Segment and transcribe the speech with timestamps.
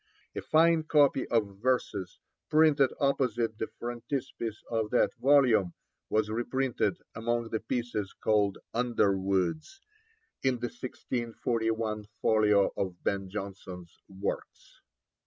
[0.35, 2.17] A fine copy of verses,
[2.49, 5.75] printed opposite the frontispiece of that volume,
[6.09, 9.79] was reprinted among the pieces called Underwoods
[10.41, 14.81] in the 1641 folio of Ben Jonson's Works.